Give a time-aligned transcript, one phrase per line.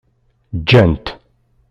[0.59, 1.05] Ǧǧan-t.